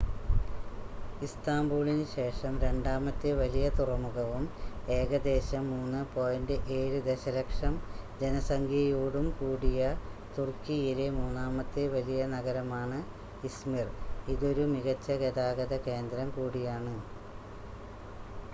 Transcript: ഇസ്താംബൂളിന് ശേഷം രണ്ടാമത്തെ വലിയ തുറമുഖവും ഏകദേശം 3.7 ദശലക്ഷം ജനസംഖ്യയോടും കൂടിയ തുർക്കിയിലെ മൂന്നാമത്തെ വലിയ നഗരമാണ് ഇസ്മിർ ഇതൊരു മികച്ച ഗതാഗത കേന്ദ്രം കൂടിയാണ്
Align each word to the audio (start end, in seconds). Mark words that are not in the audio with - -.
ഇസ്താംബൂളിന് 1.21 2.05
ശേഷം 2.13 2.53
രണ്ടാമത്തെ 2.61 3.31
വലിയ 3.39 3.65
തുറമുഖവും 3.75 4.45
ഏകദേശം 4.91 5.65
3.7 5.73 6.77
ദശലക്ഷം 7.07 7.75
ജനസംഖ്യയോടും 8.21 9.27
കൂടിയ 9.37 9.91
തുർക്കിയിലെ 10.35 11.07
മൂന്നാമത്തെ 11.17 11.83
വലിയ 11.93 12.23
നഗരമാണ് 12.33 12.99
ഇസ്മിർ 13.43 13.89
ഇതൊരു 14.27 14.65
മികച്ച 14.73 15.19
ഗതാഗത 15.23 15.77
കേന്ദ്രം 15.87 16.31
കൂടിയാണ് 16.37 16.95